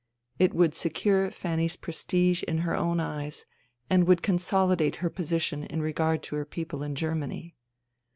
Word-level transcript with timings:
It 0.39 0.55
would 0.55 0.73
secure 0.73 1.29
Fanny's 1.29 1.75
prestige 1.75 2.41
in 2.41 2.57
her 2.65 2.75
own 2.75 2.99
eyes 2.99 3.45
and 3.87 4.07
would 4.07 4.23
consolidate 4.23 4.95
her 4.95 5.11
position 5.11 5.63
in 5.63 5.83
regard 5.83 6.23
to 6.23 6.35
her 6.37 6.45
people 6.45 6.81
in 6.81 6.95
Germany. 6.95 7.55